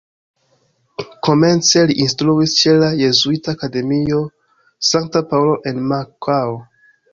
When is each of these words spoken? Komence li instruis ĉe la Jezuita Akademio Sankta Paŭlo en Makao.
Komence 1.27 1.83
li 1.91 1.97
instruis 2.05 2.55
ĉe 2.63 2.73
la 2.85 2.89
Jezuita 3.03 3.55
Akademio 3.59 4.25
Sankta 4.91 5.25
Paŭlo 5.31 5.55
en 5.75 5.87
Makao. 5.95 6.61